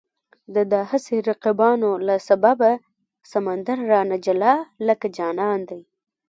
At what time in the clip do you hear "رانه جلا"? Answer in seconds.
3.91-4.53